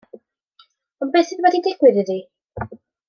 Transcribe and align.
Ond 1.05 1.11
beth 1.15 1.29
sydd 1.31 1.43
wedi 1.47 1.61
digwydd 1.69 2.01
iddi? 2.05 2.19